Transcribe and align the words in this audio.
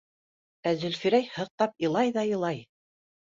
Ә 0.71 0.71
Зөлфирә 0.83 1.19
һыҡтап 1.33 1.77
илай 1.89 2.11
ҙа 2.17 2.25
илай. 2.31 2.65